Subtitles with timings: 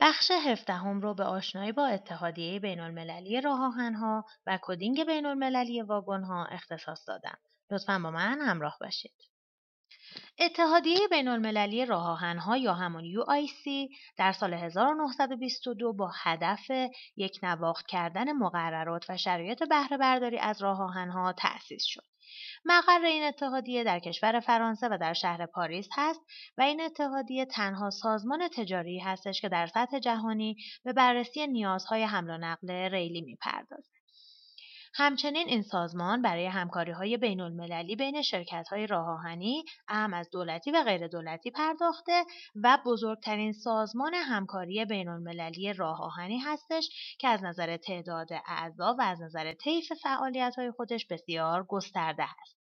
[0.00, 5.82] بخش هفدهم رو به آشنایی با اتحادیه بین المللی راه آهنها و coding بین المللی
[5.82, 7.38] واگن ها اختصاص دادم.
[7.70, 9.14] لطفا با من همراه باشید.
[10.38, 16.70] اتحادیه بین المللی راه آهنها یا همون UIC در سال 1922 با هدف
[17.16, 22.04] یک نواخت کردن مقررات و شرایط بهره برداری از راه آهنها تأسیس شد.
[22.64, 26.20] مقر این اتحادیه در کشور فرانسه و در شهر پاریس هست
[26.58, 32.30] و این اتحادیه تنها سازمان تجاری هستش که در سطح جهانی به بررسی نیازهای حمل
[32.30, 33.99] و نقل ریلی می‌پردازه.
[34.94, 40.30] همچنین این سازمان برای همکاری های بین المللی بین شرکت های راه آهنی اهم از
[40.30, 42.24] دولتی و غیر دولتی پرداخته
[42.62, 49.02] و بزرگترین سازمان همکاری بین المللی راه آهنی هستش که از نظر تعداد اعضا و
[49.02, 52.60] از نظر طیف فعالیت های خودش بسیار گسترده است.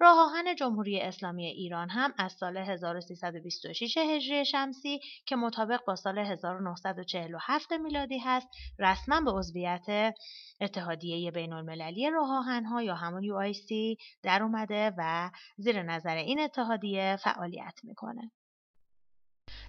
[0.00, 6.18] راه آهن جمهوری اسلامی ایران هم از سال 1326 هجری شمسی که مطابق با سال
[6.18, 10.14] 1947 میلادی هست رسما به عضویت
[10.60, 17.16] اتحادیه بین المللی راه آهنها یا همون UIC در اومده و زیر نظر این اتحادیه
[17.24, 18.32] فعالیت می‌کنه.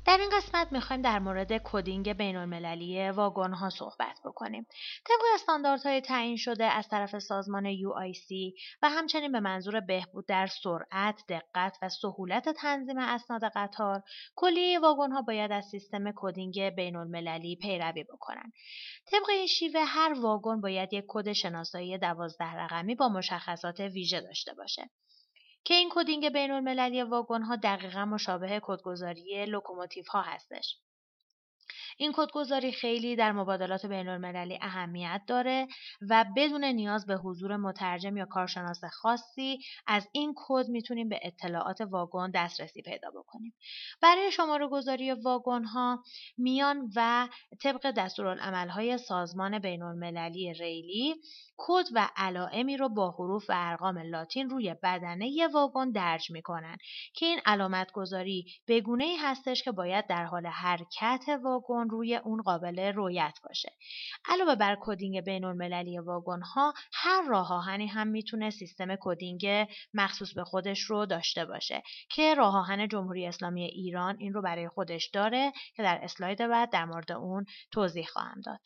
[0.05, 4.67] در این قسمت می‌خوایم در مورد کدینگ بین المللی واگن ها صحبت بکنیم.
[5.05, 11.23] طبق استانداردهای تعیین شده از طرف سازمان UIC و همچنین به منظور بهبود در سرعت،
[11.29, 14.03] دقت و سهولت تنظیم اسناد قطار،
[14.35, 18.53] کلیه واگن ها باید از سیستم coding بین المللی پیروی بکنند.
[19.11, 24.53] طبق این شیوه هر واگن باید یک کد شناسایی دوازده رقمی با مشخصات ویژه داشته
[24.53, 24.89] باشه.
[25.65, 30.79] که این coding بین المللی واگن دقیقا مشابه کدگذاری لوکوموتیو ها هستش.
[31.97, 35.67] این کدگذاری خیلی در مبادلات بین المللی اهمیت داره
[36.09, 41.81] و بدون نیاز به حضور مترجم یا کارشناس خاصی از این کد می‌تونیم به اطلاعات
[41.81, 43.53] واگن دسترسی پیدا بکنیم.
[44.01, 46.03] برای شماره گذاری واگن ها
[46.37, 47.27] میان و
[47.63, 51.15] طبق دستورالعمل های سازمان بین المللی ریلی
[51.57, 56.77] کد و علائمی رو با حروف و ارقام لاتین روی بدنه واگن درج می‌کنن
[57.13, 62.41] که این علامت گذاری بگونه ای هستش که باید در حال حرکت واگن روی اون
[62.41, 63.73] قابل رویت باشه.
[64.25, 70.33] علاوه بر coding بین المللی واگن ها هر راه آهنی هم می‌تونه سیستم coding مخصوص
[70.33, 75.09] به خودش رو داشته باشه که راه آهن جمهوری اسلامی ایران این رو برای خودش
[75.09, 78.59] داره که در اسلاید بعد در مورد اون توضیح خواهم داد.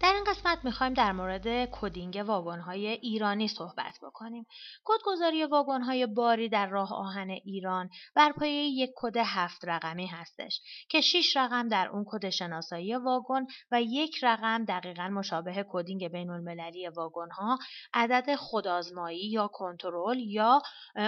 [0.00, 4.46] در این قسمت می‌خوایم در مورد coding های ایرانی صحبت بکنیم.
[4.84, 5.42] کدگذاری
[5.86, 11.36] های باری در راه آهن ایران بر پایه یک کد هفت رقمی هستش که شش
[11.36, 16.88] رقم در اون کد شناسایی واگن و یک رقم دقیقا مشابه کدینگ بین المللی
[17.30, 17.58] ها
[17.94, 20.62] عدد خودآزمایی یا کنترل یا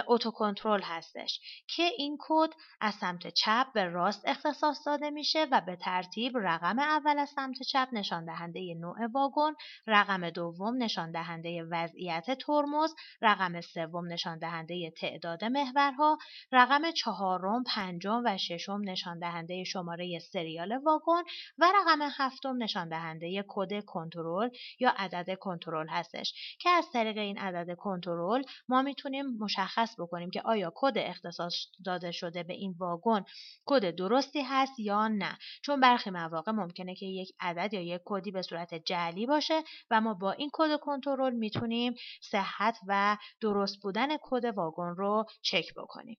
[0.07, 1.41] اتوکنترل هستش
[1.77, 2.51] که این کد
[2.81, 7.63] از سمت چپ به راست اختصاص داده میشه و به ترتیب رقم اول از سمت
[7.63, 9.55] چپ نشان دهنده نوع واگن،
[9.87, 16.19] رقم دوم نشان دهنده وضعیت ترمز، رقم سوم نشان دهنده تعداد محورها،
[16.53, 21.23] رقم چهارم، پنجم و ششم نشان دهنده شماره سریال واگن
[21.59, 26.57] و رقم هفتم نشان دهنده کد کنترل یا عدد کنترل هستش.
[26.61, 31.55] که از طریق این عدد کنترل ما می‌تونیم مشخص بکنیم که آیا کد اختصاص
[31.85, 33.25] داده شده به این واگن
[33.65, 35.39] کد درستی هست یا نه.
[35.63, 40.01] چون برخی مواقع ممکنه که یک عدد یا یک کدی به صورت جعلی باشه و
[40.01, 46.19] ما با این کد کنترل می‌تونیم صحت و درست بودن کد واگن رو چک بکنیم.